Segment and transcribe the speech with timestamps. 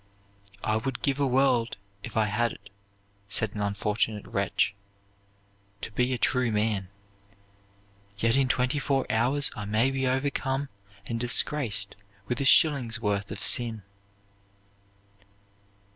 [0.63, 2.71] "I would give a world, if I had it,"
[3.29, 4.73] said an unfortunate wretch,
[5.81, 6.89] "to be a true man;
[8.17, 10.69] yet in twenty four hours I may be overcome
[11.05, 13.83] and disgraced with a shilling's worth of sin."